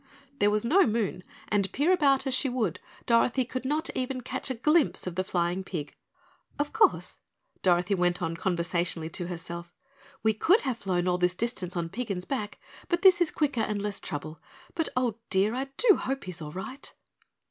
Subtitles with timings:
[0.39, 4.49] There was no moon, and peer about as she would, Dorothy could not even catch
[4.49, 5.93] a glimpse of the flying pig.
[6.57, 7.19] "Of course,"
[7.61, 9.75] Dorothy went on conversationally to herself,
[10.23, 12.57] "we could have flown all this distance on Piggin's back,
[12.89, 14.39] but this is quicker and less trouble,
[14.73, 16.91] but oh, dear, I do hope he's all right."